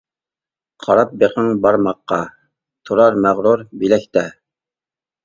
قاراپ 0.85 1.11
بېقىڭ 1.23 1.49
بارماققا، 1.65 2.17
تۇرار 2.91 3.19
مەغرۇر 3.27 3.63
بىلەكتە. 3.85 4.25